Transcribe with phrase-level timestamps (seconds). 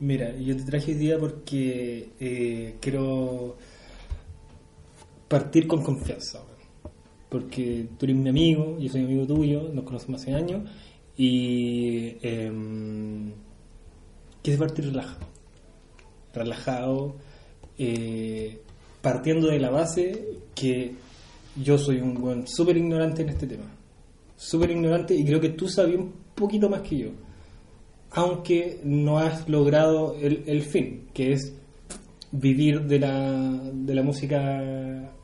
[0.00, 3.58] Mira, yo te traje hoy día porque eh, quiero
[5.28, 6.40] partir con confianza.
[7.28, 10.68] Porque tú eres mi amigo, yo soy amigo tuyo, nos conocemos hace años
[11.18, 13.30] y em,
[14.40, 15.26] quise partir relajado.
[16.32, 17.16] Relajado,
[17.76, 18.58] eh,
[19.02, 20.94] partiendo de la base que
[21.62, 23.70] yo soy un buen súper ignorante en este tema.
[24.34, 27.10] Súper ignorante y creo que tú sabías un poquito más que yo
[28.12, 31.54] aunque no has logrado el, el fin, que es
[32.32, 34.60] vivir de la, de la música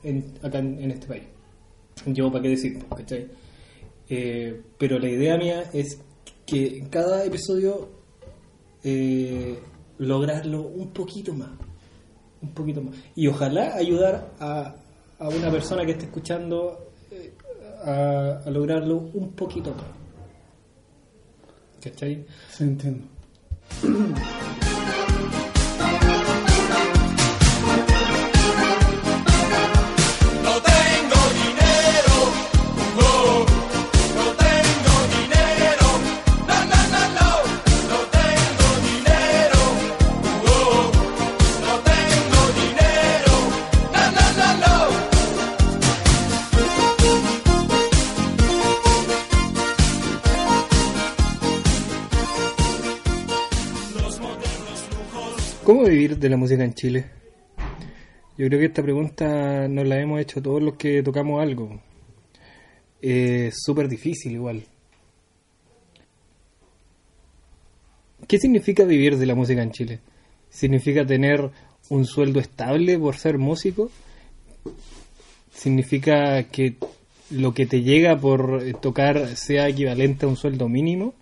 [0.02, 1.24] en- acá en, este país.
[2.06, 2.78] Yo, ¿para qué decir?
[4.09, 6.00] Eh, pero la idea mía es
[6.45, 7.88] que en cada episodio
[8.84, 9.59] eh,
[9.98, 11.50] lograrlo un poquito más.
[12.42, 12.95] Un poquito más.
[13.16, 14.76] Y ojalá ayudar a,
[15.18, 17.32] a una persona que esté escuchando eh,
[17.84, 19.87] a, a lograrlo un poquito más.
[21.82, 22.24] ¿Cachai?
[22.50, 23.04] Sí, entiendo.
[56.16, 57.04] ¿Cómo vivir de la música en Chile?
[58.38, 61.78] Yo creo que esta pregunta nos la hemos hecho todos los que tocamos algo.
[63.02, 64.62] Es súper difícil igual.
[68.26, 70.00] ¿Qué significa vivir de la música en Chile?
[70.48, 71.50] ¿Significa tener
[71.91, 73.91] un sueldo estable por ser músico?
[75.53, 76.76] ¿Significa que
[77.30, 81.14] lo que te llega por eh, tocar sea equivalente a un sueldo mínimo?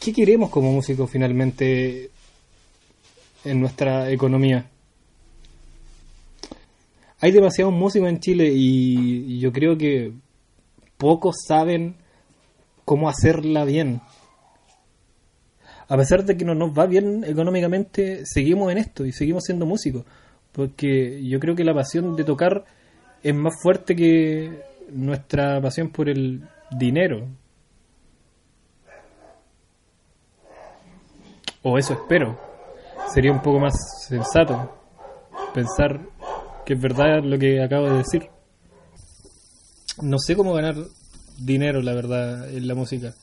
[0.00, 2.11] ¿Qué queremos como músicos finalmente
[3.44, 4.66] en nuestra economía?
[7.20, 10.12] Hay demasiados músicos en Chile y yo creo que
[10.96, 11.96] pocos saben
[12.84, 14.00] cómo hacerla bien.
[15.88, 19.66] A pesar de que no nos va bien económicamente, seguimos en esto y seguimos siendo
[19.66, 20.04] músicos.
[20.52, 22.64] Porque yo creo que la pasión de tocar
[23.22, 27.26] es más fuerte que nuestra pasión por el dinero.
[31.62, 32.51] O eso espero.
[33.12, 33.74] Sería un poco más
[34.08, 34.70] sensato
[35.54, 36.00] pensar
[36.64, 38.28] que es verdad lo que acabo de decir.
[40.00, 40.76] No sé cómo ganar
[41.38, 43.14] dinero, la verdad, en la música.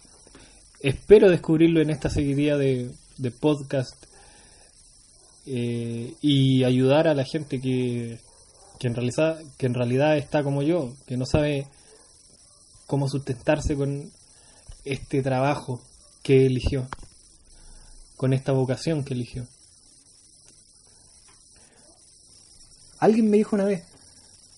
[0.81, 2.91] Espero descubrirlo en esta seguidilla de,
[3.39, 4.05] podcast
[5.45, 8.19] eh, y ayudar a la gente que,
[8.79, 11.67] que, en realidad, que en realidad está como yo, que no sabe
[12.85, 14.11] cómo sustentarse con
[14.85, 15.81] este trabajo
[16.23, 16.88] que eligió
[18.19, 19.47] con esta vocación que eligió.
[23.00, 23.84] Alguien me dijo una vez,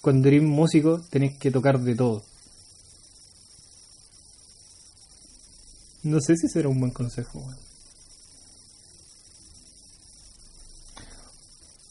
[0.01, 2.23] cuando eres músico tenés que tocar de todo.
[6.03, 7.45] No sé si será un buen consejo.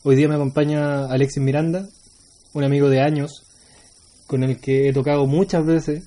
[0.02, 1.88] Hoy día me acompaña Alexis Miranda,
[2.52, 3.44] un amigo de años,
[4.26, 6.04] con el que he tocado muchas veces.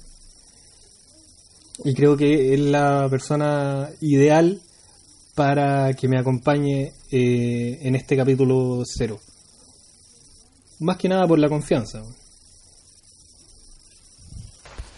[1.86, 4.62] Y creo que es la persona ideal
[5.36, 9.22] para que me acompañe eh, en este capítulo cero.
[10.84, 12.04] Más que nada por la confianza.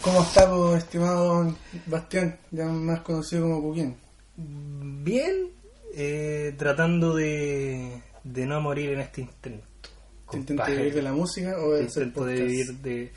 [0.01, 3.95] ¿Cómo está, po, estimado Bastián, ya más conocido como Cuquín?
[4.35, 5.51] Bien,
[5.93, 9.89] eh, tratando de, de no morir en este intento.
[10.31, 10.77] ¿Te intentas compadre.
[10.77, 13.11] vivir de la música o de intento de vivir de,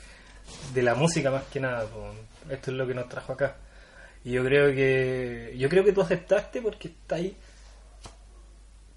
[0.71, 1.87] de la música más que nada.
[1.87, 2.11] po.
[2.51, 3.55] Esto es lo que nos trajo acá.
[4.23, 7.35] Y yo creo que yo creo que tú aceptaste porque estás ahí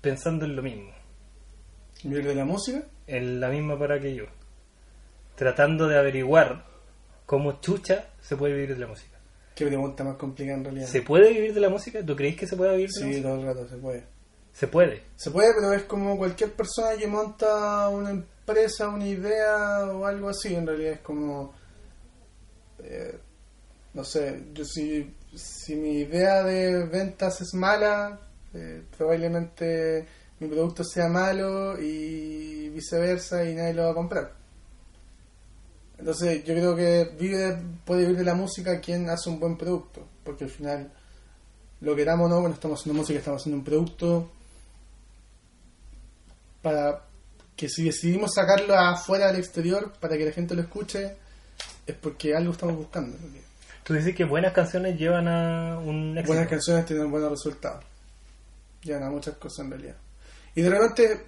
[0.02, 0.90] pensando en lo mismo,
[2.02, 2.82] ¿Vivir de la música?
[3.16, 4.24] En la misma para que yo,
[5.36, 6.64] tratando de averiguar
[7.26, 9.18] cómo chucha se puede vivir de la música.
[9.54, 10.86] Qué pregunta más complicada en realidad.
[10.86, 12.04] ¿Se puede vivir de la música?
[12.04, 13.28] ¿Tú crees que se puede vivir de la Sí, música?
[13.28, 14.04] todo el rato se puede.
[14.52, 15.02] Se puede.
[15.16, 20.28] Se puede, pero es como cualquier persona que monta una empresa, una idea o algo
[20.28, 20.54] así.
[20.54, 21.54] En realidad es como.
[22.82, 23.18] eh,
[23.94, 28.18] no sé, yo si, si mi idea de ventas es mala,
[28.54, 30.06] eh, probablemente
[30.42, 34.32] mi producto sea malo y viceversa y nadie lo va a comprar.
[35.98, 40.04] Entonces yo creo que vive, puede vivir de la música quien hace un buen producto,
[40.24, 40.92] porque al final,
[41.80, 44.32] lo queramos o no, bueno, estamos haciendo música, estamos haciendo un producto
[46.60, 47.04] para
[47.54, 51.14] que si decidimos sacarlo afuera al exterior para que la gente lo escuche,
[51.86, 53.16] es porque algo estamos buscando.
[53.84, 56.32] Tú dices que buenas canciones llevan a un éxito.
[56.32, 57.84] Buenas canciones tienen buenos resultados.
[58.82, 59.96] llevan a muchas cosas en realidad.
[60.54, 61.24] Y de repente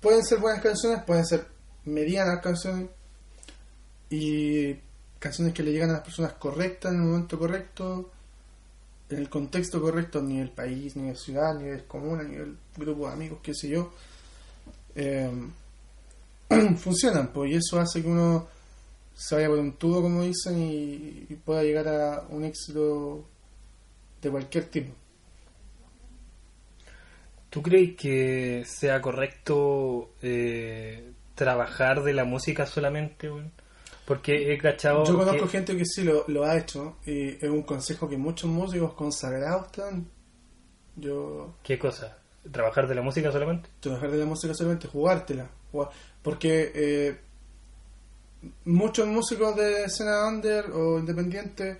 [0.00, 1.46] pueden ser buenas canciones, pueden ser
[1.84, 2.88] medianas canciones
[4.08, 4.74] y
[5.18, 8.10] canciones que le llegan a las personas correctas en el momento correcto,
[9.08, 13.06] en el contexto correcto, a nivel país, nivel ciudad, a nivel común, a nivel grupo
[13.06, 13.92] de amigos, qué sé yo.
[14.94, 15.30] Eh,
[16.78, 18.48] funcionan, pues, y eso hace que uno
[19.14, 23.24] se vaya por un tubo, como dicen, y pueda llegar a un éxito
[24.20, 24.92] de cualquier tipo.
[27.56, 33.50] ¿Tú crees que sea correcto eh, trabajar de la música solamente, weón?
[34.04, 35.06] Porque he cachado.
[35.06, 38.18] Yo conozco que- gente que sí lo, lo ha hecho, y es un consejo que
[38.18, 40.06] muchos músicos consagrados dan.
[40.96, 42.18] Yo, ¿Qué cosa?
[42.52, 43.70] ¿Trabajar de la música solamente?
[43.80, 45.48] trabajar de la música solamente, jugártela.
[45.72, 45.88] jugar-
[46.22, 47.16] Porque eh,
[48.66, 51.78] muchos músicos de escena under o independiente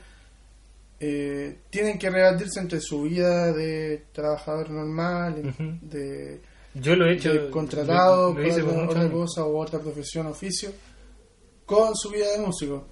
[1.00, 6.40] eh, tienen que rebatirse entre su vida de trabajador normal, de,
[6.75, 7.32] Yo lo he hecho.
[7.32, 10.70] de contratado, lo, lo hice otra, cosa o otra profesión, oficio,
[11.64, 12.87] con su vida de músico.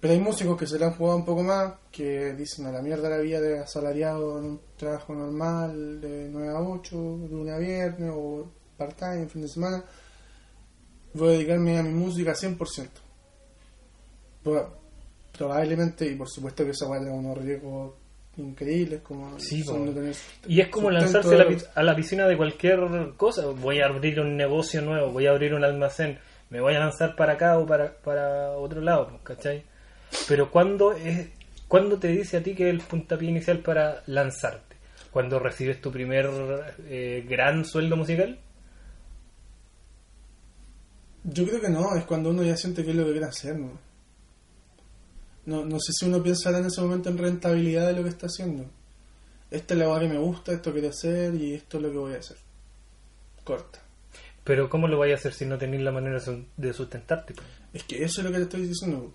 [0.00, 2.82] Pero hay músicos que se la han jugado un poco más, que dicen a la
[2.82, 7.54] mierda la vida de asalariado en un trabajo normal de 9 a 8, de lunes
[7.54, 9.84] a viernes o part-time, fin de semana.
[11.14, 12.88] Voy a dedicarme a mi música 100%.
[14.42, 14.81] Pro-
[15.36, 17.94] Probablemente, y por supuesto que eso va a tener unos riesgos
[18.36, 19.64] increíbles, como Sí,
[20.46, 22.80] Y es como lanzarse a la, a la piscina de cualquier
[23.16, 23.46] cosa.
[23.46, 26.18] Voy a abrir un negocio nuevo, voy a abrir un almacén,
[26.50, 29.64] me voy a lanzar para acá o para, para otro lado, ¿cachai?
[30.28, 31.28] Pero ¿cuándo, es,
[31.68, 34.76] ¿cuándo te dice a ti que es el puntapié inicial para lanzarte?
[35.10, 36.28] ¿Cuando recibes tu primer
[36.86, 38.38] eh, gran sueldo musical?
[41.24, 43.56] Yo creo que no, es cuando uno ya siente que es lo que quiere hacer,
[43.56, 43.91] ¿no?
[45.46, 48.26] No, no sé si uno piensa en ese momento en rentabilidad de lo que está
[48.26, 48.66] haciendo.
[49.50, 52.14] Esta es la que me gusta, esto quiero hacer y esto es lo que voy
[52.14, 52.36] a hacer.
[53.44, 53.80] Corta.
[54.44, 56.20] Pero ¿cómo lo vais a hacer si no tenéis la manera
[56.56, 57.34] de sustentarte?
[57.72, 59.12] Es que eso es lo que te estoy diciendo.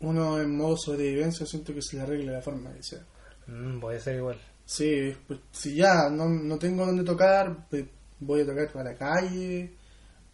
[0.00, 3.04] Uno en modo sobrevivencia siento que se le arregle la forma que sea.
[3.46, 4.38] Mm, voy a ser igual.
[4.64, 7.84] Sí, pues, si ya no, no tengo dónde tocar, pues,
[8.20, 9.74] voy a tocar para la calle,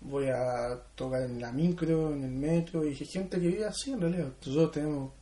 [0.00, 4.00] voy a tocar en la micro, en el metro, y gente que vive así en
[4.00, 4.29] realidad.
[4.44, 5.12] Nosotros tenemos,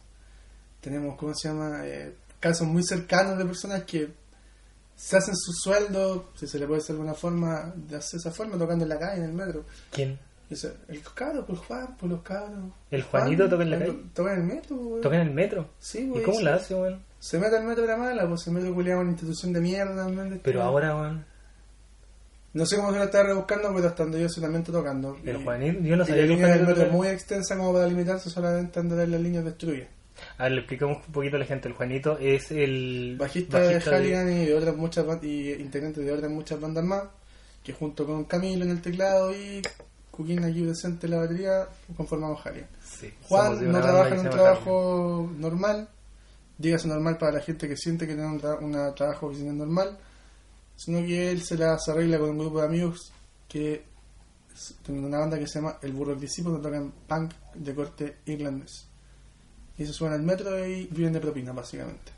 [0.80, 1.86] tenemos ¿cómo se llama?
[1.86, 4.08] Eh, casos muy cercanos de personas que
[4.94, 8.58] se hacen su sueldo, si se le puede hacer alguna forma, de hacer esa forma,
[8.58, 9.64] tocando en la calle, en el metro.
[9.92, 10.18] ¿Quién?
[10.50, 12.72] Y dice, el cabro, pues Juan, pues los cabros.
[12.90, 14.04] ¿El Juanito toca en la Juan, calle?
[14.14, 15.02] Toca en el metro, güey.
[15.02, 15.70] ¿Toca en el metro?
[15.78, 16.22] Sí, ¿Y güey.
[16.24, 16.44] cómo sí.
[16.44, 17.04] la hace, weón?
[17.18, 19.60] Se mete al metro de la mala, pues se mete culiado en una institución de
[19.60, 21.24] mierda de Pero ahora, weón,
[22.54, 25.16] No sé cómo se lo está rebuscando, pero hasta donde yo sé también está tocando.
[25.24, 27.86] el Y- Juanito, yo no sabía la que Juanito metro es muy extensa como para
[27.86, 29.88] limitarse solamente a andar en las líneas destruidas.
[30.38, 31.68] A ver, le explicamos un poquito a la gente.
[31.68, 36.30] El Juanito es el Bajista, de Halligan y de otras muchas y integrante de otras
[36.30, 37.04] muchas bandas más,
[37.62, 39.62] que junto con Camilo en el teclado y
[40.10, 42.68] Cuquín aquí presente en la batería, conformamos Halligan.
[42.82, 45.88] Sí, Juan no trabaja en un trabajo normal,
[46.56, 49.96] dígase normal para la gente que siente que tiene un, tra- una trabajo oficina normal,
[50.78, 53.12] sino que él se las arregla con un grupo de amigos
[53.48, 53.84] que
[54.84, 58.18] tienen una banda que se llama El Burro del Discípulo, que tocan punk de corte
[58.26, 58.86] irlandés.
[59.76, 62.12] Y se suben al metro y viven de propina, básicamente.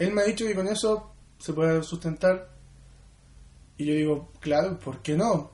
[0.00, 2.50] Él me ha dicho que con eso se puede sustentar.
[3.76, 5.52] Y yo digo, claro, ¿por qué no?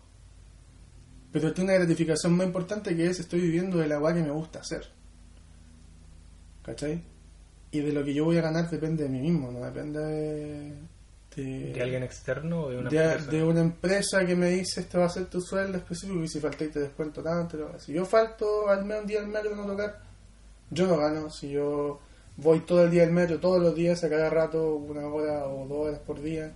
[1.32, 4.30] Pero tiene una gratificación muy importante que es estoy viviendo de la agua que me
[4.30, 4.90] gusta hacer.
[6.62, 7.02] ¿Cachai?
[7.72, 10.74] Y de lo que yo voy a ganar depende de mí mismo, no depende de,
[11.36, 13.30] de, ¿De alguien externo o de una de, empresa?
[13.30, 16.40] de una empresa que me dice este va a ser tu sueldo específico y si
[16.40, 17.56] faltáis te descuento tanto.
[17.56, 20.00] lo- Si yo falto al menos un día al metro no tocar,
[20.70, 21.30] yo no gano.
[21.30, 22.00] Si yo
[22.36, 25.66] voy todo el día al metro, todos los días, a cada rato, una hora o
[25.66, 26.52] dos horas por día,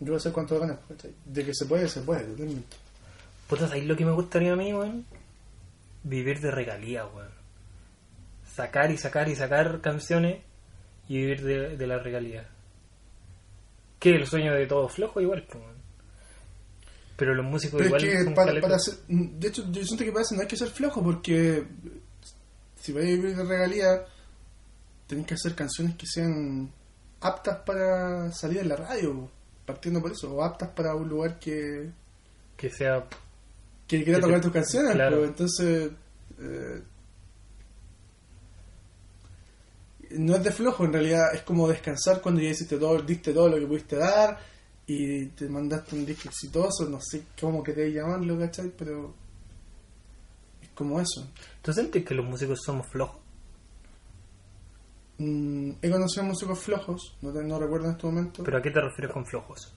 [0.00, 0.78] yo voy a hacer cuánto ganas.
[1.24, 2.76] De que se puede, se puede, totalmente.
[3.48, 5.04] Puta, ¿sabes lo que me gustaría a mí, weón?
[6.02, 7.30] Vivir de regalía, weón.
[8.54, 10.40] Sacar y sacar y sacar canciones
[11.08, 12.46] y vivir de, de la regalía.
[13.98, 15.46] Que el sueño de todo flojo igual.
[17.16, 20.04] Pero los músicos Pero es igual que son para, para ser- de hecho, yo siento
[20.04, 21.64] que para eso no hay que ser flojo porque
[22.80, 24.04] si vais a vivir de regalía,
[25.06, 26.70] tenéis que hacer canciones que sean
[27.20, 29.30] aptas para salir en la radio,
[29.64, 31.90] partiendo por eso, o aptas para un lugar que,
[32.56, 33.04] que sea
[33.88, 34.92] que quiera tocar tus canciones.
[34.92, 35.16] claro.
[35.18, 35.90] pues, entonces,
[36.38, 36.82] eh,
[40.18, 43.48] no es de flojo, en realidad es como descansar cuando ya hiciste todo, diste todo
[43.48, 44.38] lo que pudiste dar
[44.86, 48.70] y te mandaste un disco exitoso, no sé cómo queréis llamarlo, ¿cachai?
[48.76, 49.14] Pero
[50.62, 51.26] es como eso.
[51.62, 53.20] ¿Tú sientes que los músicos somos flojos?
[55.18, 58.70] mm, he conocido músicos flojos, no, te- no recuerdo en este momento, ¿Pero a qué
[58.70, 59.72] te refieres con flojos?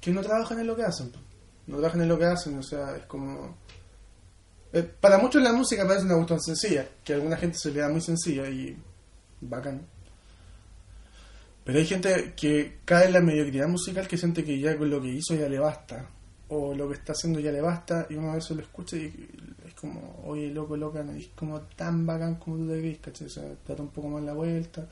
[0.00, 1.10] que no trabajan en lo que hacen.
[1.66, 3.56] No trabajan en lo que hacen, o sea, es como...
[4.72, 7.80] eh, para muchos la música parece una cuestión sencilla, que a alguna gente se le
[7.80, 8.76] da muy sencilla y
[9.40, 9.86] bacán.
[11.64, 15.02] Pero hay gente que cae en la mediocridad musical que siente que ya con lo
[15.02, 16.08] que hizo ya le basta,
[16.48, 19.28] o lo que está haciendo ya le basta, y uno a veces lo escucha y
[19.66, 23.26] es como, oye, loco, loca, es como tan bacán como tú te crees, ¿cachai?
[23.26, 24.88] O sea, te da un poco más la vuelta.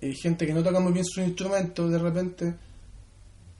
[0.00, 2.54] Y hay gente que no toca muy bien su instrumento de repente,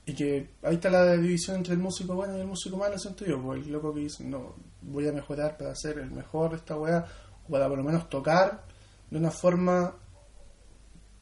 [0.05, 3.25] y que ahí está la división entre el músico bueno y el músico malo, siento
[3.25, 6.57] yo, pues el loco que dice, no, voy a mejorar para ser el mejor de
[6.57, 7.07] esta weá,
[7.47, 8.65] o para por lo menos tocar
[9.10, 9.94] de una forma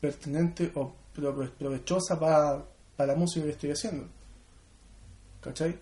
[0.01, 2.65] pertinente o prove- provechosa para,
[2.97, 4.07] para la música que estoy haciendo.
[5.41, 5.79] ¿Cachai?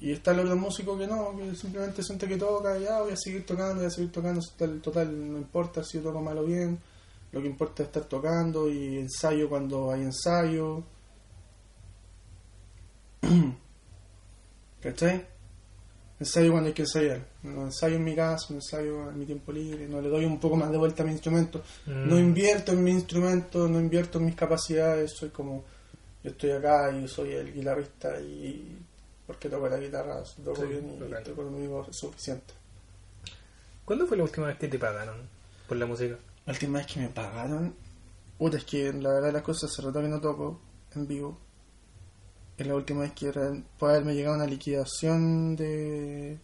[0.00, 3.16] Y está el otro músico que no, que simplemente siente que toca, ya voy a
[3.16, 6.44] seguir tocando, voy a seguir tocando, total, total no importa si yo toco mal o
[6.44, 6.78] bien,
[7.32, 10.82] lo que importa es estar tocando y ensayo cuando hay ensayo.
[14.82, 15.35] ¿Cachai?
[16.18, 17.26] Ensayo cuando hay que ensayar.
[17.42, 20.40] No ensayo en mi casa, no ensayo en mi tiempo libre, no le doy un
[20.40, 21.62] poco más de vuelta a mi instrumento.
[21.86, 22.08] Mm.
[22.08, 25.64] No invierto en mi instrumento, no invierto en mis capacidades, soy como,
[26.24, 28.78] yo estoy acá y soy el guitarrista y
[29.26, 32.54] porque toco la guitarra, toco Sí, bien y estoy conmigo es suficiente.
[33.84, 35.16] ¿Cuándo fue la última vez que te pagaron
[35.68, 36.16] por la música?
[36.46, 37.74] La última vez que me pagaron,
[38.38, 40.60] puta, es que la verdad las cosas hace rato que no toco
[40.94, 41.38] en vivo.
[42.58, 46.38] Es la última vez que era, puede haberme llegado una liquidación de.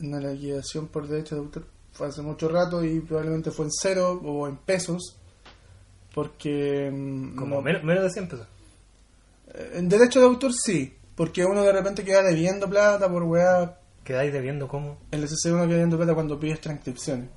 [0.00, 1.66] Una liquidación por derecho de autor.
[1.92, 5.16] Fue hace mucho rato y probablemente fue en cero o en pesos.
[6.14, 6.90] Porque.
[6.92, 8.46] mm, Como no- menos, menos de 100 pesos.
[9.54, 10.94] eh, En derecho de autor sí.
[11.16, 13.78] Porque uno de repente queda debiendo plata por weá.
[14.04, 14.98] ¿Quedáis debiendo cómo?
[15.10, 17.28] En el CC uno queda debiendo plata cuando pides transcripciones.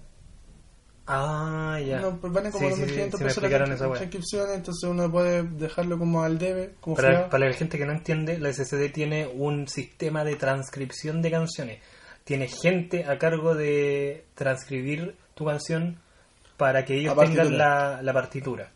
[1.08, 2.00] Ah, ya.
[2.00, 5.12] No, pues valen como Sí, sí, sí, 2.500 sí me pesos las transcripciones, entonces uno
[5.12, 8.92] puede dejarlo como al debe, como Para, para la gente que no entiende, la SSD
[8.94, 11.80] tiene un sistema de transcripción de canciones.
[12.24, 16.00] Tiene gente a cargo de transcribir tu canción
[16.56, 18.72] para que ellos La tengan la, la partitura.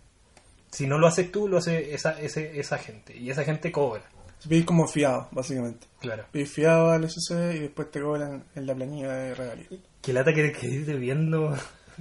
[0.72, 3.16] Si no lo haces tú, lo hace esa, ese, esa gente.
[3.16, 4.04] Y esa gente cobra.
[4.48, 5.88] Pedís como fiado, básicamente.
[6.02, 6.26] Claro.
[6.32, 9.70] Pedís fiado al SSD y después te cobran en la planilla de regalías.
[10.02, 11.56] Que lata que que ir debiendo.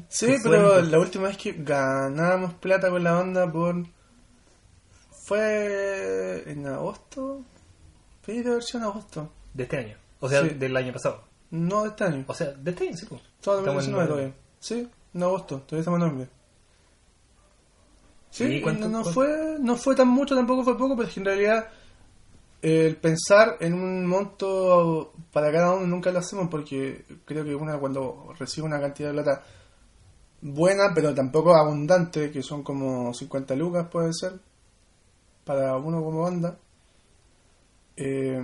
[0.08, 3.76] Sí, pero la última vez que ganábamos plata con la banda por...
[5.24, 7.42] Fue en agosto.
[8.26, 9.30] Pedí de versión en agosto.
[9.52, 9.96] De este año.
[10.20, 10.50] O sea, Sí.
[10.50, 11.24] del año pasado.
[11.50, 12.24] No de este año.
[12.26, 13.06] O sea, de este año, sí.
[13.08, 13.22] pues.
[13.40, 14.38] Todo Estamos en 2019 noviembre.
[14.58, 14.58] todavía.
[14.60, 15.56] Sí, en agosto.
[15.60, 16.28] Todavía estamos en noviembre.
[18.30, 19.12] Sí, ¿Y cuánto- no, no cuánto?
[19.12, 21.68] fue, no fue tan mucho, tampoco fue poco, pero es que en realidad
[22.62, 27.78] el pensar en un monto para cada uno nunca lo hacemos porque creo que uno
[27.78, 29.42] cuando recibe una cantidad de plata
[30.44, 34.34] buena, pero tampoco abundante, que son como 50 lucas puede ser,
[35.44, 36.56] para uno como banda,
[37.96, 38.38] eh,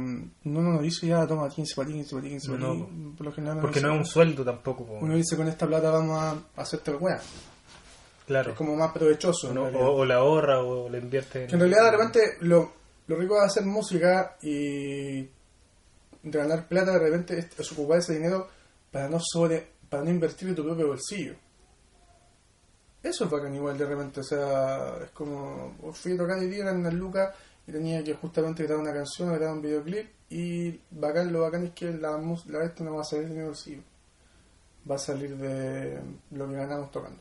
[0.44, 2.72] no no, no dice ya toma 15 para ti, 15 para ti, 15 para No,
[2.74, 3.14] ti.
[3.16, 4.86] Por lo general Porque dice- no es un sueldo tampoco.
[4.86, 4.98] po.
[5.00, 7.20] uno dice con esta plata vamos a hacerte weá.
[8.26, 8.52] Claro.
[8.52, 9.48] Es como más provechoso.
[9.48, 12.72] en No, o, o la ahorra o la invierte Que en realidad de repente lo,
[13.08, 15.28] lo rico de hacer música y de
[16.38, 18.46] ganar plata de repente es, es ocupar ese dinero
[18.92, 21.34] para no sobre para no invertir en tu propio bolsillo.
[23.02, 26.64] Eso es bacán igual de repente, o sea, es como fui a tocar hoy día
[26.64, 27.34] eran unas lucas
[27.66, 31.70] y tenía que justamente grabar una canción, grabar un videoclip y bacán, lo bacán es
[31.72, 33.82] que la, la esta no va a salir de mi bolsillo,
[34.88, 35.98] va a salir de
[36.32, 37.18] lo que ganamos tocando.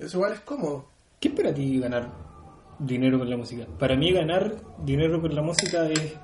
[0.00, 0.86] Eso igual es cómodo.
[1.20, 2.10] ¿Qué es para ti ganar
[2.80, 3.66] dinero con la música?
[3.78, 6.14] Para mí ganar dinero con la música es,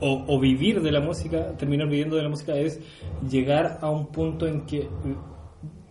[0.00, 2.78] o, o vivir de la música, terminar viviendo de la música es
[3.28, 4.88] llegar a un punto en que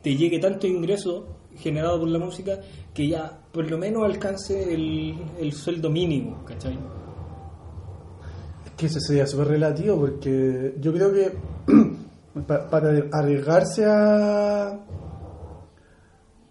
[0.03, 2.59] te llegue tanto ingreso generado por la música
[2.93, 6.77] que ya por lo menos alcance el, el sueldo mínimo, ¿cachai?
[8.65, 11.31] Es que eso sería súper relativo porque yo creo que
[12.47, 14.79] pa- para arriesgarse a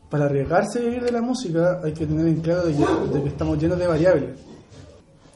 [0.08, 3.58] para arriesgarse a vivir de la música hay que tener en claro de que estamos
[3.58, 4.38] llenos de variables.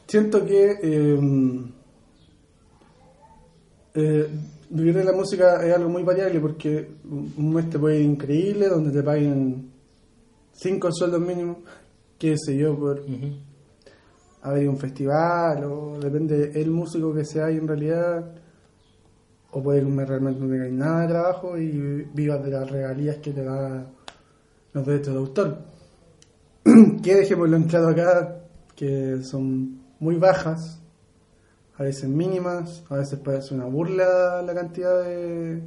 [0.07, 1.19] Siento que eh,
[3.95, 4.29] eh,
[4.69, 8.67] vivir de la música es algo muy variable porque un mes te puede ir increíble
[8.67, 9.71] donde te paguen
[10.53, 11.57] cinco sueldos mínimos,
[12.17, 13.03] qué sé yo, por
[14.41, 18.33] haber ido a un festival o depende el músico que sea y en realidad
[19.51, 22.69] o puede que un mes realmente no tengáis nada de trabajo y vivas de las
[22.69, 23.87] regalías que te da
[24.73, 25.57] los derechos de autor.
[27.01, 28.41] Que dejémoslo en claro acá
[28.75, 30.81] que son muy bajas
[31.77, 35.61] a veces mínimas a veces ser una burla la cantidad de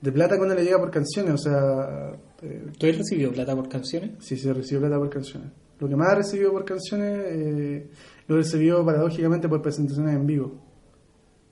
[0.00, 2.12] de plata que uno le llega por canciones o sea
[2.42, 4.12] Eh, ¿Tú has recibido plata por canciones?
[4.20, 5.50] sí, se recibió plata por canciones.
[5.78, 7.90] Lo que más he recibido por canciones, eh,
[8.26, 10.52] lo he recibido paradójicamente por presentaciones en vivo.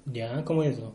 [0.06, 0.94] Ya, ¿cómo es eso?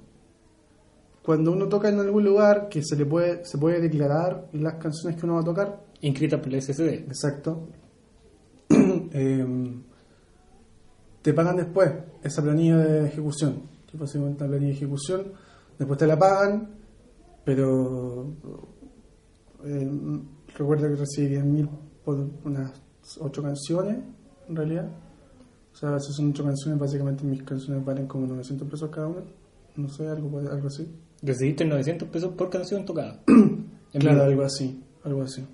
[1.24, 5.20] Cuando uno toca en algún lugar que se le puede, se puede declarar las canciones
[5.20, 7.06] que uno va a tocar, Inscrita por la SSD.
[7.08, 7.68] Exacto.
[8.70, 9.84] Em,
[11.24, 11.90] te pagan después
[12.22, 13.64] esa planilla de ejecución.
[13.90, 15.24] Que básicamente una planilla de ejecución.
[15.80, 16.70] Después te la pagan,
[17.46, 18.36] pero
[19.64, 20.22] em,
[20.56, 21.70] recuerda que recibí 10.000
[22.04, 22.72] por unas
[23.20, 23.98] 8 canciones,
[24.50, 24.90] en realidad.
[25.74, 29.24] O sea, si son 8 canciones, básicamente mis canciones valen como 900 pesos cada una.
[29.76, 30.88] No sé, algo, algo así.
[31.22, 33.22] Recibiste 900 pesos por canción tocada.
[33.94, 35.46] Claro, algo así, algo así.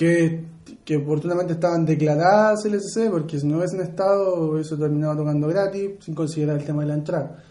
[0.00, 0.46] Que,
[0.82, 6.14] que oportunamente estaban declaradas LSC, porque si no hubiesen estado, hubiese terminado tocando gratis, sin
[6.14, 7.44] considerar el tema de la entrada.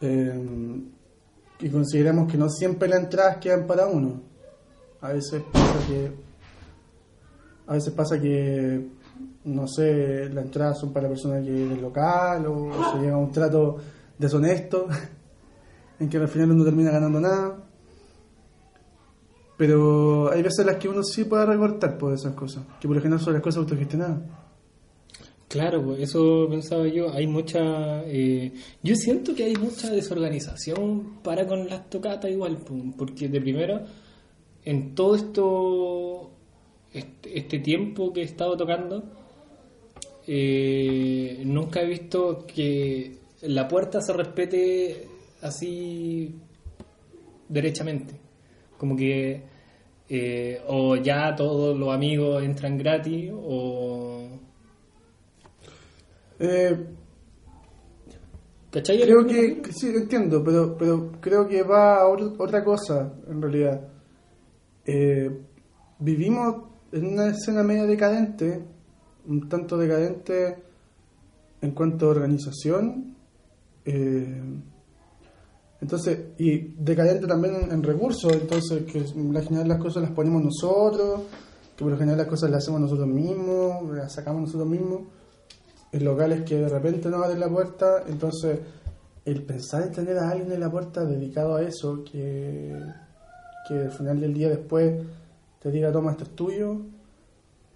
[0.00, 0.80] Eh,
[1.58, 4.20] y consideramos que no siempre las entradas quedan para uno.
[5.00, 6.12] A veces pasa que.
[7.66, 8.90] A veces pasa que.
[9.44, 13.18] No sé, las entradas son para la persona que es local, o se llega a
[13.18, 13.78] un trato
[14.16, 14.86] deshonesto,
[15.98, 17.63] en que al final uno termina ganando nada.
[19.56, 23.02] Pero hay veces las que uno sí puede recortar por esas cosas, que por lo
[23.02, 24.18] general son las cosas autogestionadas.
[25.48, 27.12] Claro, pues eso pensaba yo.
[27.12, 28.02] Hay mucha.
[28.06, 33.40] eh, yo siento que hay mucha desorganización para con las tocatas, igual, pues, porque de
[33.40, 33.86] primera,
[34.64, 36.30] en todo esto.
[36.92, 39.02] Este, este tiempo que he estado tocando,
[40.28, 45.08] eh, nunca he visto que la puerta se respete
[45.42, 46.34] así
[47.48, 48.23] derechamente.
[48.84, 49.42] Como que
[50.10, 54.28] eh, o ya todos los amigos entran gratis o...
[56.38, 56.86] Eh,
[58.70, 59.00] ¿Cachai?
[59.00, 63.40] creo que, que sí, entiendo, pero, pero creo que va a or- otra cosa, en
[63.40, 63.88] realidad.
[64.84, 65.30] Eh,
[66.00, 66.56] vivimos
[66.92, 68.62] en una escena media decadente,
[69.26, 70.58] un tanto decadente
[71.62, 73.16] en cuanto a organización.
[73.86, 74.42] eh,
[75.84, 81.20] entonces, y decadente también en, recursos, entonces que en general las cosas las ponemos nosotros,
[81.76, 85.02] que por lo general las cosas las hacemos nosotros mismos, las sacamos nosotros mismos,
[85.92, 88.60] en locales que de repente nos abren la puerta, entonces
[89.26, 92.74] el pensar en tener a alguien en la puerta dedicado a eso, que,
[93.68, 95.04] que al final del día después
[95.60, 96.78] te diga toma esto es tuyo,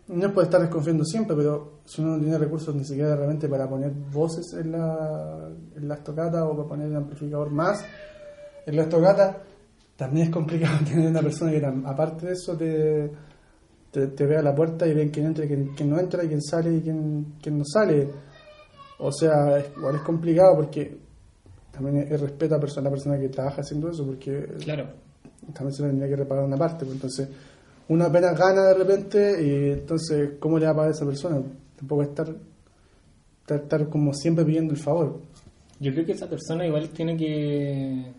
[0.08, 3.16] no es por estar desconfiando siempre, pero si uno no tiene recursos ni siquiera de
[3.16, 7.84] repente para poner voces en, la, en las tocatas o para poner el amplificador más
[8.66, 9.36] en las tocatas,
[9.96, 13.10] también es complicado tener una persona que aparte de eso te,
[13.90, 16.24] te, te vea a la puerta y ven quién entra y quién, quién no entra
[16.24, 18.08] y quién sale y quién, quién no sale.
[19.00, 20.98] O sea, es- igual es complicado porque
[21.70, 24.86] también es, es respeto a la persona que trabaja haciendo eso porque Claro.
[25.52, 26.84] también se le tendría que repagar una parte.
[26.84, 27.28] pues, entonces,
[27.88, 31.42] uno apenas gana de repente y entonces, ¿cómo le va a pagar a esa persona?
[31.76, 32.28] Tampoco estar,
[33.40, 35.20] estar, estar como siempre pidiendo el favor.
[35.80, 38.12] Yo creo que esa persona igual tiene que...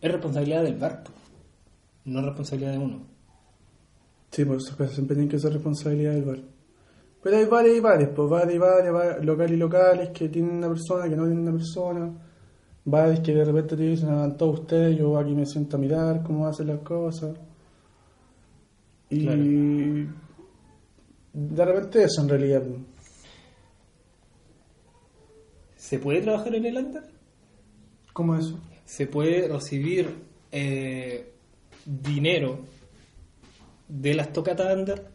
[0.00, 1.12] Es responsabilidad del barco,
[2.04, 3.00] no responsabilidad de uno.
[4.30, 6.38] Sí, por esas cosas siempre tienen que ser responsabilidad del bar.
[7.22, 10.68] Pero hay bares y bares, pues bares y bares, locales y locales que tienen una
[10.68, 12.12] persona, que no tienen una persona.
[12.84, 16.22] Bares que de repente te dicen, hagan todo ustedes, yo aquí me siento a mirar
[16.22, 17.36] cómo hacen las cosas.
[19.10, 19.42] Y Claro.
[21.32, 22.62] de repente eso en realidad.
[25.76, 27.02] ¿Se puede trabajar en el under?
[28.12, 28.58] ¿Cómo eso?
[28.84, 30.08] ¿Se puede recibir
[30.52, 31.32] eh,
[31.84, 32.58] dinero
[33.88, 35.06] de las tocatas under?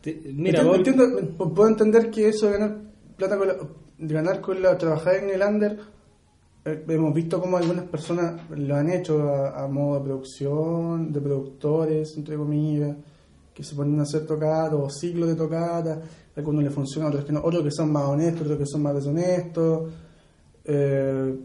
[0.00, 2.78] Te- mira, Entiendo- puedo entender que eso de ganar
[3.16, 3.56] plata con la,
[3.98, 5.78] de ganar con la trabajar en el under
[6.64, 12.36] hemos visto como algunas personas lo han hecho a, modo de producción de productores entre
[12.36, 12.96] comillas
[13.52, 15.98] que se ponen a hacer tocadas o ciclos de tocadas
[16.36, 17.40] algunos les funciona otros que no.
[17.44, 19.92] Otros que son más honestos otros que son más deshonestos.
[20.64, 21.38] Eh,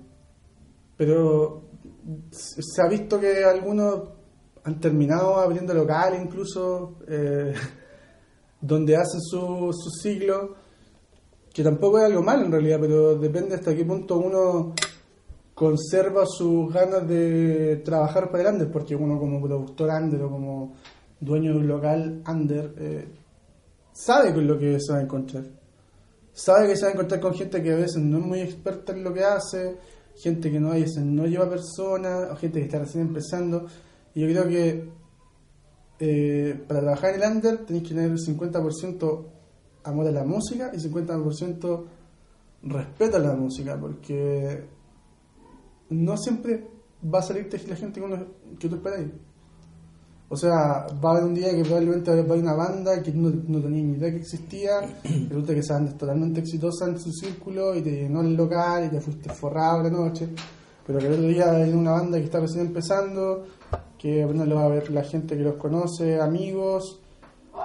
[0.97, 1.61] pero
[2.31, 4.09] se se ha visto que algunos
[4.63, 7.53] han terminado abriendo locales incluso eh,
[8.61, 10.55] donde hacen su, su ciclo,
[11.53, 14.73] que tampoco es algo malo en realidad, pero depende hasta qué punto uno
[15.59, 20.73] conserva sus ganas de trabajar para el under, porque uno como productor under o como
[21.19, 23.07] dueño de un local under eh,
[23.91, 25.43] sabe con lo que se va a encontrar.
[26.31, 28.93] Sabe que se va a encontrar con gente que a veces no es muy experta
[28.93, 29.75] en lo que hace,
[30.15, 33.65] gente que no, a veces no lleva personas, o gente que está recién empezando.
[34.15, 34.89] Y yo creo que
[35.99, 39.25] eh, para trabajar en el under tenéis que tener 50%
[39.83, 41.83] amor a la música y 50%
[42.63, 44.78] respeto a la música, porque
[45.89, 46.67] no siempre
[47.03, 48.25] va a salirte la gente que, uno,
[48.59, 49.09] que tú esperáis.
[50.31, 53.11] O sea, va a haber un día que probablemente va a haber una banda que
[53.11, 56.99] no, no tenía ni idea que existía, resulta que esa banda es totalmente exitosa en
[56.99, 60.29] su círculo y te llenó el local y te fuiste forrado la noche.
[60.85, 63.45] Pero que el otro día hay una banda que está recién empezando,
[63.97, 66.99] que apenas lo va a ver la gente que los conoce, amigos,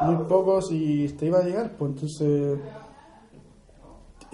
[0.03, 2.59] muy pocos, y te iba a llegar, pues entonces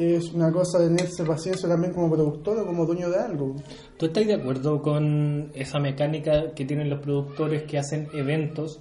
[0.00, 3.56] es una cosa de tenerse paciencia también como productor o como dueño de algo.
[3.96, 8.80] ¿Tú estás de acuerdo con esa mecánica que tienen los productores que hacen eventos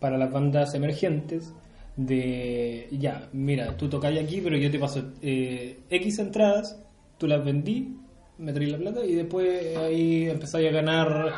[0.00, 1.52] para las bandas emergentes?
[1.96, 6.80] De, ya, mira, tú tocáis aquí, pero yo te paso eh, X entradas,
[7.18, 7.96] tú las vendí,
[8.38, 11.32] me traí la plata y después ahí empezáis a ganar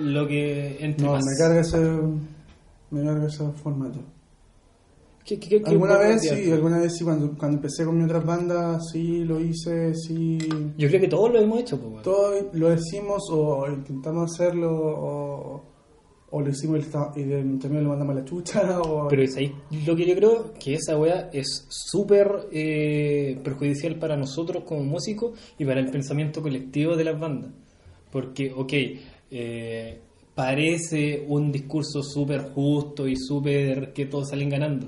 [0.00, 1.24] lo que entre No, más.
[1.26, 1.78] me carga ese,
[2.90, 4.00] me carga ese formato.
[5.28, 8.24] ¿Qué- qué- qué- Alguna vez sí, alguna vez sí, cuando, cuando empecé con mi otras
[8.24, 10.38] bandas, sí lo hice, sí.
[10.78, 12.02] Yo creo que todos lo hemos hecho, pues, weón.
[12.02, 15.62] Todo lo decimos o intentamos hacerlo o,
[16.30, 19.06] o lo hicimos y está- y de- también lo mandamos a la chucha o...
[19.08, 19.52] Pero es ahí
[19.86, 25.38] lo que yo creo que esa wea es súper eh, perjudicial para nosotros como músicos
[25.58, 27.50] y para el pensamiento colectivo de las bandas.
[28.10, 28.72] Porque, ok,
[29.30, 30.00] eh,
[30.34, 34.86] parece un discurso súper justo y súper que todos salen ganando,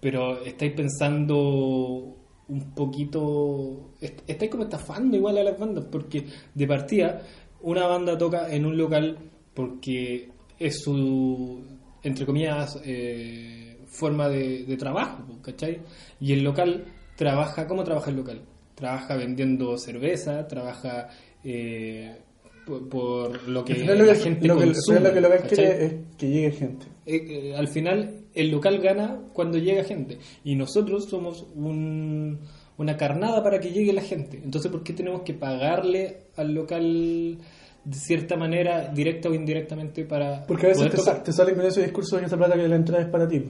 [0.00, 2.16] pero estáis pensando
[2.48, 7.22] un poquito, est- estáis como estafando igual a las bandas, porque de partida
[7.62, 9.18] una banda toca en un local
[9.54, 11.60] porque es su,
[12.02, 15.78] entre comillas, eh, forma de, de trabajo, ¿cachai?
[16.20, 16.84] Y el local
[17.16, 18.40] trabaja, ¿cómo trabaja el local?
[18.74, 21.08] Trabaja vendiendo cerveza, trabaja
[21.44, 22.16] eh,
[22.64, 25.56] por, por lo que la gente lo que, consume, lo que lo que ¿cachai?
[25.56, 26.86] quiere es que llegue gente.
[27.06, 32.38] Eh, eh, al final el local gana cuando llega gente y nosotros somos un-
[32.78, 34.40] una carnada para que llegue la gente.
[34.42, 37.38] Entonces, ¿por qué tenemos que pagarle al local
[37.84, 41.64] de cierta manera, directa o indirectamente, para Porque a veces te, sa- te salen con
[41.66, 43.44] ese discurso de que esa plata que la entrada es para ti.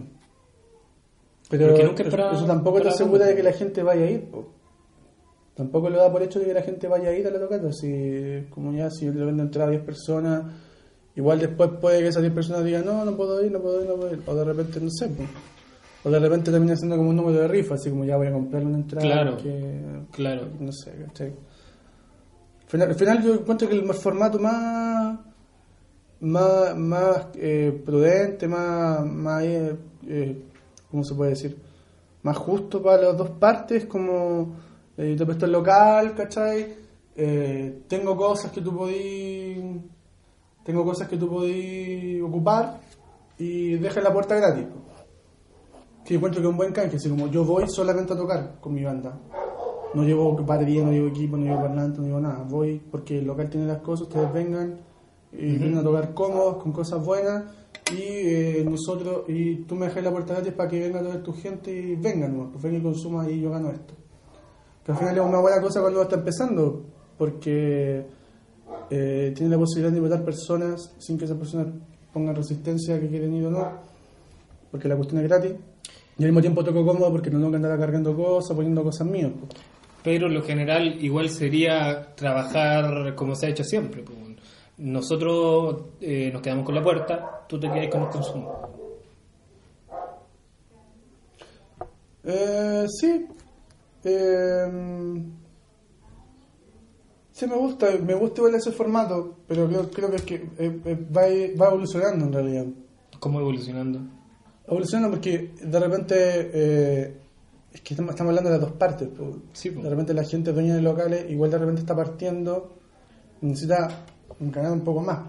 [1.51, 4.25] Pero nunca eso, eso tampoco te asegura de que la gente vaya a ir.
[4.31, 4.49] po.
[5.55, 7.73] Tampoco lo da por hecho de que la gente vaya a ir a la tocata.
[7.73, 10.45] Si, como ya, si le venden entrada a 10 personas,
[11.19, 13.89] igual después puede que esas 10 personas digan, no, no puedo ir, no puedo ir,
[13.89, 14.23] no puedo ir.
[14.25, 15.11] O de repente, no sé.
[16.05, 18.33] O de repente termina siendo como un número de rifa, así como ya voy a
[18.33, 19.05] comprar una entrada.
[19.05, 19.37] Claro.
[19.37, 19.81] que,
[20.13, 20.49] Claro.
[20.61, 21.29] no sé, ¿cachai?
[22.63, 25.19] Al final, al final yo encuentro que el formato más
[26.21, 29.77] más, más eh, prudente, más, más eh,
[30.07, 30.43] eh,
[30.91, 31.57] ¿cómo se puede decir?
[32.23, 34.55] Más justo para las dos partes, como
[34.97, 36.87] eh, te presto el local, ¿cachai?
[37.89, 39.59] Tengo cosas que tú podís
[40.69, 42.79] tengo cosas que tú podís ocupar
[43.39, 44.67] y deja la puerta gratis.
[46.05, 48.75] Que encuentro que es un buen canje, así como yo voy solamente a tocar con
[48.75, 49.19] mi banda.
[49.95, 52.45] No llevo batería, no llevo equipo, no llevo parlante, no llevo nada.
[52.47, 54.79] Voy porque el local tiene las cosas, ustedes vengan
[55.33, 57.45] y vienen a tocar cómodos, con cosas buenas.
[57.91, 61.23] Y eh, nosotros, y tú me dejas la puerta gratis para que venga a tocar
[61.23, 63.95] tu gente y vengan, nomás, pues venga y consuma y yo gano esto.
[64.85, 66.83] Que al final es una buena cosa cuando está empezando,
[67.17, 68.18] porque
[68.91, 71.69] eh, tiene la posibilidad de invitar personas sin que esas personas
[72.13, 73.73] pongan resistencia que quieren ir o no,
[74.71, 75.53] porque la cuestión es gratis.
[76.19, 79.07] Y al mismo tiempo toco cómodo porque no tengo que andar cargando cosas, poniendo cosas
[79.07, 79.31] mías.
[79.39, 79.53] pues.
[80.03, 84.03] Pero lo general igual sería trabajar como se ha hecho siempre.
[84.03, 84.19] pues.
[84.79, 88.69] Nosotros eh, nos quedamos con la puerta, tú te quedas con el consumo.
[92.25, 93.27] Eh, sí.
[94.05, 95.23] Eh,
[97.39, 97.87] sí, me gusta.
[98.05, 101.23] Me gusta igual ese formato, pero creo, creo que, es que eh, eh, va,
[101.61, 102.67] va evolucionando en realidad.
[103.21, 104.01] ¿Cómo evolucionando?
[104.67, 106.51] Evolucionando porque de repente.
[106.53, 107.17] eh,
[107.73, 109.09] es que estamos, estamos hablando de las dos partes.
[109.17, 109.37] pues.
[109.53, 109.85] Sí, pues.
[109.85, 112.75] De repente la gente dueña de locales, igual de repente está partiendo,
[113.41, 114.07] necesita
[114.41, 115.29] ganar un poco más.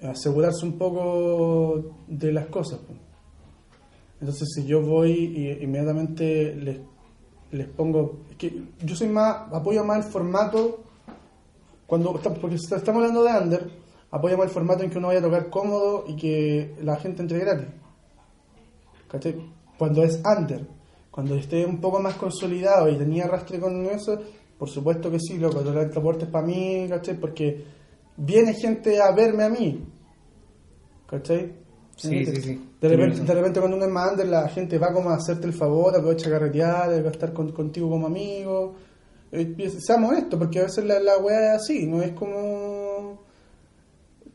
[0.00, 0.10] pues.
[0.10, 2.78] Asegurarse un poco de las cosas.
[2.86, 2.98] pues.
[4.20, 6.80] Entonces, si yo voy y inmediatamente les,
[7.52, 8.20] les pongo.
[8.30, 9.52] Es que yo soy más.
[9.52, 10.80] Apoyo más el formato.
[11.86, 13.70] cuando Porque estamos hablando de under,
[14.10, 17.22] apoyo más el formato en que uno vaya a tocar cómodo y que la gente
[17.22, 17.68] entre gratis.
[19.08, 19.36] ¿Cachai?
[19.78, 20.66] Cuando es under,
[21.10, 24.20] cuando esté un poco más consolidado y tenía arrastre con eso,
[24.58, 27.18] por supuesto que sí, loco, la puerta es para mí, ¿cachai?
[27.18, 27.64] Porque
[28.16, 29.84] viene gente a verme a mí,
[31.06, 31.52] ¿cachai?
[31.96, 32.65] Sí, sí, sí.
[32.80, 35.46] De repente, de repente cuando uno es más under, la gente va como a hacerte
[35.46, 38.74] el favor, aprovecha a carretear, a estar con- contigo como amigo.
[39.32, 43.24] Eh, seamos honestos, porque a veces la, la weá es así, no es como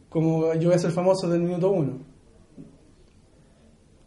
[0.09, 1.99] como yo voy a ser famoso del minuto uno.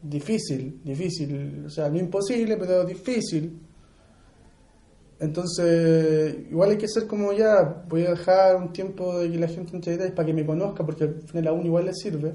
[0.03, 3.59] Difícil, difícil, o sea, no imposible, pero difícil.
[5.18, 9.49] Entonces, igual hay que ser como ya, voy a dejar un tiempo de que la
[9.49, 12.35] gente entre para que me conozca, porque al final a uno igual le sirve,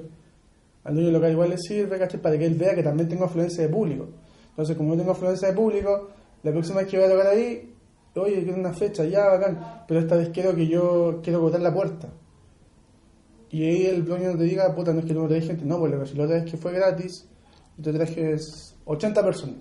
[0.83, 2.21] al dueño local igual le sirve, ¿cachai?
[2.21, 4.07] Para que él vea que también tengo afluencia de público.
[4.49, 6.09] Entonces, como yo tengo afluencia de público,
[6.43, 7.73] la próxima vez que voy a tocar ahí,
[8.15, 11.73] oye, quiero una fecha, ya, bacán, pero esta vez quiero que yo, quiero botar la
[11.73, 12.09] puerta.
[13.51, 15.79] Y ahí el dueño te diga, puta, no es que no me traes gente, no,
[15.79, 17.27] pues lo que si la otra vez que fue gratis,
[17.77, 18.35] yo te traje
[18.85, 19.55] 80 personas.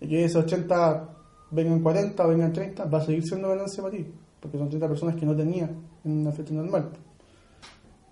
[0.00, 1.08] Y que esas 80
[1.50, 4.06] vengan 40 o vengan 30, va a seguir siendo ganancia para ti.
[4.40, 5.70] Porque son 30 personas que no tenía
[6.04, 6.90] en una fecha normal.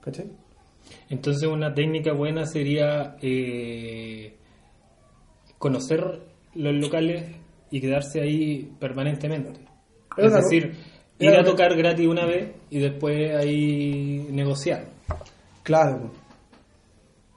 [0.00, 0.43] ¿Cachai?
[1.08, 4.36] Entonces una técnica buena sería eh,
[5.58, 6.20] conocer
[6.54, 7.24] los locales
[7.70, 9.60] y quedarse ahí permanentemente.
[10.16, 10.72] Es decir,
[11.18, 14.86] ir a tocar gratis una vez y después ahí negociar.
[15.62, 16.10] Claro.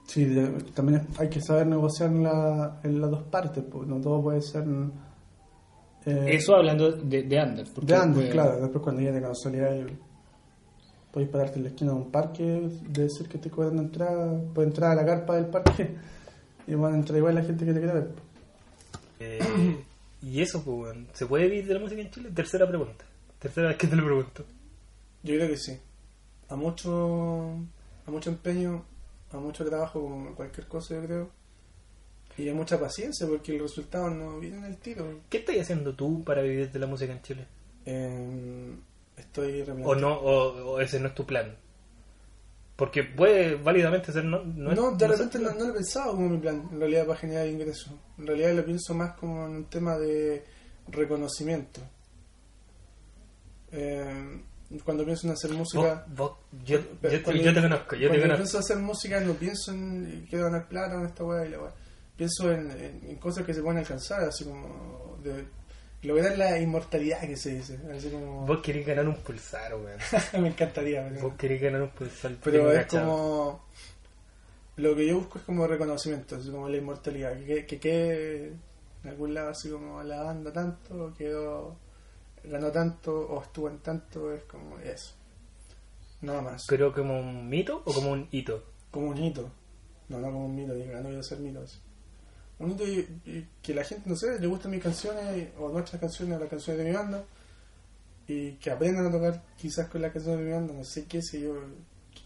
[0.06, 0.26] Sí,
[0.74, 4.40] también hay que saber negociar en, la- en las dos partes, pues no todo puede
[4.40, 4.64] ser
[6.06, 7.70] eh, Eso hablando de, de Anders.
[7.70, 8.60] porque de antes, después- claro.
[8.60, 9.86] Después cuando llegue la casualidad
[11.12, 14.70] podéis pararte en la esquina de un parque, de decir que estoy cobrando entrada, puedes
[14.70, 15.96] entrar a la carpa del parque
[16.66, 18.08] y van a entrar igual la gente que te quiere ver.
[19.20, 19.84] Eh,
[20.22, 20.96] y eso, pues.
[21.12, 22.30] ¿se puede vivir de la música en Chile?
[22.34, 23.04] Tercera pregunta.
[23.38, 24.44] Tercera vez que te lo pregunto.
[25.22, 25.78] Yo creo que sí.
[26.48, 27.52] A mucho,
[28.06, 28.84] a mucho empeño,
[29.32, 31.30] a mucho trabajo, como cualquier cosa, yo creo.
[32.36, 35.20] Y a mucha paciencia, porque el resultado no viene al tiro.
[35.28, 37.46] ¿Qué estás haciendo tú para vivir de la música en Chile?
[37.84, 38.76] Eh,
[39.18, 40.14] estoy ¿O no?
[40.14, 41.56] O, o ese no es tu plan?
[42.76, 44.44] Porque puede válidamente ser no.
[44.44, 47.06] No, No, de no repente no, no lo he pensado como mi plan, en realidad,
[47.06, 47.92] para generar ingresos.
[48.18, 50.44] En realidad lo pienso más como en un tema de
[50.88, 51.80] reconocimiento.
[53.72, 54.40] Eh,
[54.84, 56.04] cuando pienso en hacer música...
[56.08, 58.36] Vos- vos- yo, te, yo te conozco, yo te cuando conozco.
[58.36, 61.72] pienso hacer música no pienso en quiero ganar plata con esta weá y la weá.
[62.16, 65.44] Pienso en, en- en cosas que se pueden alcanzar, así como de
[66.02, 67.78] lograr la inmortalidad que se dice.
[67.94, 69.98] Así como Vos querés ganar un pulsar, weón.
[70.42, 71.08] me encantaría.
[71.08, 72.32] pero- Vos querés ganar un pulsar.
[72.42, 73.06] pero es cachado.
[73.10, 73.64] como
[74.76, 78.52] lo que yo busco es como reconocimiento, así como la inmortalidad, que que quede
[79.02, 81.76] en algún lado así como la banda tanto, quedó
[82.44, 85.14] ganó tanto o estuvo en tanto, es como eso.
[86.20, 86.66] Nada más.
[86.68, 88.64] ¿Pero como un mito o como un hito?
[88.90, 89.50] como un hito.
[90.08, 91.80] No, no como un mito, diga, no voy a hacer mitos.
[92.60, 96.48] Y que la gente, no sé, le gustan mis canciones o nuestras canciones o las
[96.48, 97.24] canciones de mi banda
[98.26, 101.22] y que aprendan a tocar quizás con las canciones de mi banda, no sé qué
[101.22, 101.54] sé yo,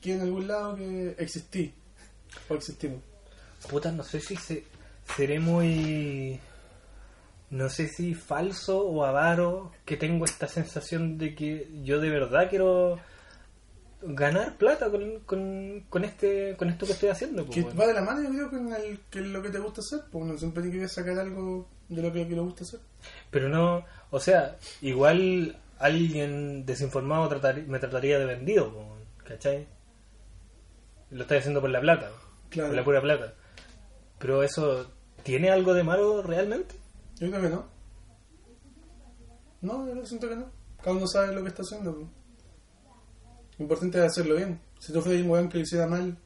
[0.00, 1.72] que en algún lado que existí
[2.48, 3.00] o existimos.
[3.68, 4.64] Puta, no sé si se,
[5.16, 6.40] seré muy.
[7.50, 12.48] No sé si falso o avaro que tengo esta sensación de que yo de verdad
[12.48, 12.98] quiero
[14.04, 17.44] ganar plata con, con, con este con esto que estoy haciendo.
[17.46, 19.58] pues, Que va de la mano, yo creo, con el, que es lo que te
[19.58, 22.64] gusta hacer, pues uno siempre tiene que sacar algo de lo que, que le gusta
[22.64, 22.80] hacer.
[23.30, 29.66] Pero no, o sea, igual alguien desinformado tratar- me trataría de vendido, po, ¿cachai?
[31.10, 32.10] Lo estoy haciendo por la plata,
[32.50, 32.68] Claro.
[32.70, 33.34] por la pura plata.
[34.18, 34.90] Pero eso,
[35.22, 36.74] ¿tiene algo de malo realmente?
[37.18, 37.66] Yo creo que no.
[39.60, 40.46] No, yo siento que no.
[40.82, 41.94] Cada uno sabe lo que está haciendo.
[41.94, 42.06] pues.
[43.62, 44.60] Importante es hacerlo bien.
[44.80, 46.18] Si tú fueras un weón que lo hiciera mal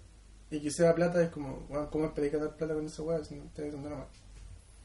[0.51, 3.45] y quisiera plata, es como, weón, ¿cómo esperáis ganar plata con esa weá si no
[3.55, 4.07] te nada mal?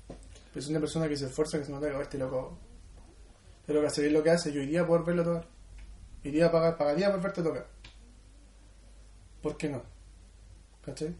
[0.09, 2.57] Pero es una persona que se esfuerza, que se nota que este loco.
[3.65, 4.51] Es lo que hace bien lo que hace.
[4.51, 5.47] Yo iría a poder verlo tocar.
[6.23, 7.67] Iría a pagar, pagaría por verte tocar.
[9.41, 9.81] ¿Por qué no?
[10.83, 11.15] ¿Cachai?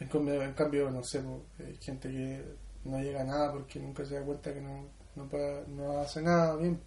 [0.00, 2.42] En cambio, en cambio no sé, po, hay gente que
[2.84, 6.22] no llega a nada porque nunca se da cuenta que no, no, puede- no hace
[6.22, 6.80] nada bien.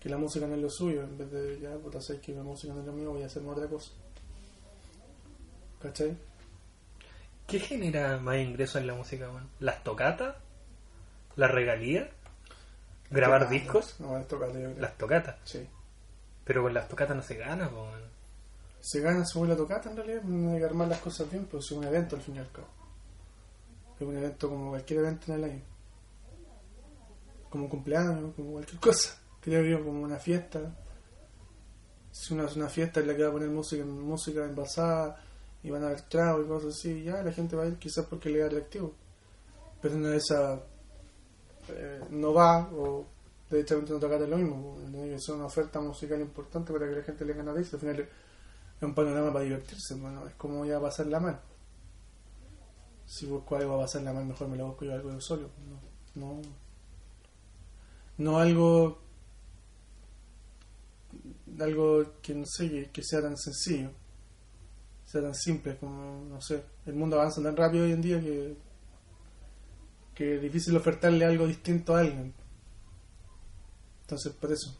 [0.00, 2.42] Que la música no es lo suyo, en vez de ya, puta, sé que la
[2.42, 3.92] música no es lo mío, voy a hacer otra cosa.
[5.80, 6.16] ¿Cachai?
[7.46, 9.48] ¿Qué genera más ingresos en la música, weón?
[9.58, 10.36] ¿Las tocatas?
[11.36, 12.08] ¿Las regalías?
[13.10, 13.54] ¿Grabar Tocata.
[13.54, 13.96] discos?
[13.98, 14.80] No, es tocata, yo creo.
[14.80, 15.36] Las tocatas.
[15.44, 15.66] Sí.
[16.44, 18.02] Pero con las tocatas no se gana, weón.
[18.80, 21.58] Se gana sobre la tocata en realidad, no hay que armar las cosas bien, pero
[21.58, 22.68] es un evento al fin y al cabo.
[23.96, 25.62] Es un evento como cualquier evento en el año.
[27.50, 29.19] Como un cumpleaños, como cualquier cosa.
[29.40, 30.76] Creo yo, como una fiesta.
[32.10, 35.22] Si hace una fiesta en la que va a poner música, música envasada
[35.62, 38.06] y van a haber trago y cosas así, ya la gente va a ir quizás
[38.06, 38.92] porque le da atractivo.
[39.80, 40.60] Pero una de esas
[41.68, 43.06] eh, no va o
[43.48, 44.76] derechamente no tocar es lo mismo.
[45.18, 48.82] Ser una oferta musical importante para que la gente le gane a Al final es
[48.82, 50.26] un panorama para divertirse, hermano.
[50.26, 51.40] Es como ya pasarla mal.
[53.06, 55.50] Si busco algo a pasarla mal, mejor me lo busco yo algo yo solo.
[56.14, 56.42] No, no,
[58.18, 58.98] no algo
[61.62, 63.90] algo que no sé que, sea tan sencillo
[65.04, 68.56] sea tan simple como no sé el mundo avanza tan rápido hoy en día que
[70.20, 72.34] que es difícil ofertarle algo distinto a alguien.
[74.02, 74.76] Entonces, por eso,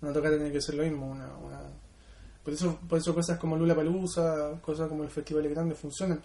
[0.00, 1.10] una tocata tiene que ser lo mismo.
[1.10, 1.60] Una, una...
[2.44, 6.22] Por, eso, por eso cosas como Lula Palusa, cosas como el Festival de Grandes funcionan.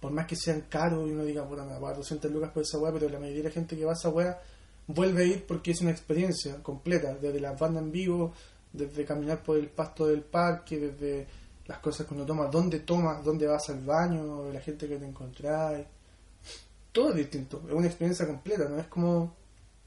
[0.00, 2.78] Por más que sean caros y uno diga, puta, me pagar 200 lucas por esa
[2.78, 4.40] weá, pero la mayoría de la gente que va a esa weá
[4.88, 8.32] vuelve a ir porque es una experiencia completa, desde las bandas en vivo,
[8.74, 11.26] desde caminar por el pasto del parque, desde
[11.66, 15.06] las cosas que uno toma, dónde tomas, dónde vas al baño, la gente que te
[15.06, 15.86] encontráis.
[16.92, 19.34] Todo es distinto, es una experiencia completa, no es como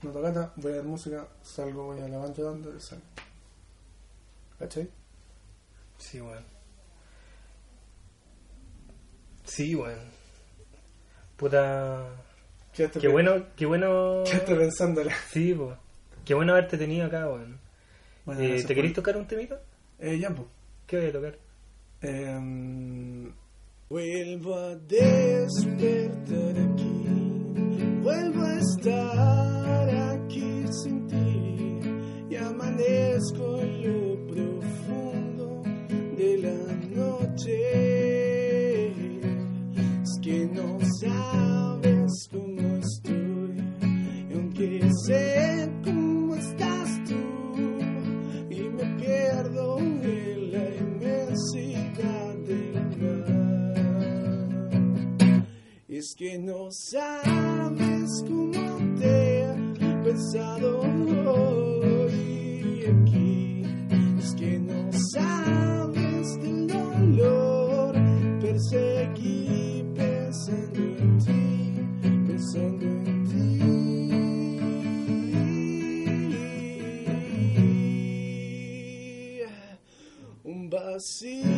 [0.02, 3.04] una tocata, voy a ver música, salgo, voy a la banda dando, salgo.
[4.58, 4.90] ¿Cachai?
[6.00, 6.44] Sí, weón.
[9.46, 10.00] Sí, weón.
[11.38, 12.08] Puta.
[12.74, 14.24] Qué pe- bueno, qué bueno.
[14.26, 15.14] Quedaste pensándola.
[15.32, 15.78] Sí, pues.
[16.26, 17.60] Qué bueno haberte tenido acá, weón.
[18.28, 19.58] Bueno, Eh, ¿Te por- queréis tocar un temito?
[20.00, 20.48] Eh, ya, pues.
[20.86, 21.38] ¿Qué voy a tocar?
[22.02, 23.32] Em,
[23.90, 27.06] vuelvo a despertar aquí,
[28.04, 31.80] vuelvo a estar aquí sin ti
[32.30, 35.64] y amanezco en lo profundo
[36.18, 36.58] de la
[36.96, 38.88] noche.
[40.04, 41.47] Es que no sabes
[56.28, 58.52] que no sabes cómo
[59.00, 60.82] te he pensado
[61.32, 63.64] hoy aquí.
[64.20, 67.96] Es que no sabes del dolor.
[68.42, 71.80] Perseguí pensando en ti,
[72.28, 73.44] pensando en ti.
[80.44, 81.57] Un vacío